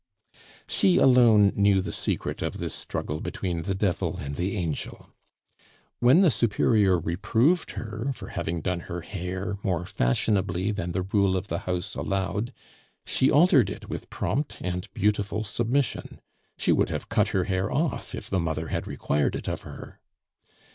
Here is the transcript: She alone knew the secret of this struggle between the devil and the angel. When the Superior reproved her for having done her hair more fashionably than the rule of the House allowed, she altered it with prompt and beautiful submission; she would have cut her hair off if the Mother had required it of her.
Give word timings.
She 0.67 0.97
alone 0.97 1.51
knew 1.55 1.79
the 1.79 1.91
secret 1.91 2.41
of 2.41 2.57
this 2.57 2.73
struggle 2.73 3.19
between 3.21 3.61
the 3.61 3.75
devil 3.75 4.17
and 4.17 4.35
the 4.35 4.57
angel. 4.57 5.11
When 5.99 6.21
the 6.21 6.31
Superior 6.31 6.97
reproved 6.97 7.73
her 7.73 8.09
for 8.11 8.29
having 8.29 8.61
done 8.61 8.79
her 8.89 9.01
hair 9.01 9.59
more 9.61 9.85
fashionably 9.85 10.71
than 10.71 10.93
the 10.93 11.03
rule 11.03 11.37
of 11.37 11.49
the 11.49 11.59
House 11.69 11.93
allowed, 11.93 12.51
she 13.05 13.29
altered 13.29 13.69
it 13.69 13.89
with 13.89 14.09
prompt 14.09 14.57
and 14.61 14.91
beautiful 14.95 15.43
submission; 15.43 16.19
she 16.57 16.71
would 16.71 16.89
have 16.89 17.07
cut 17.09 17.27
her 17.27 17.43
hair 17.43 17.71
off 17.71 18.15
if 18.15 18.27
the 18.27 18.39
Mother 18.39 18.69
had 18.69 18.87
required 18.87 19.35
it 19.35 19.47
of 19.47 19.61
her. 19.61 19.99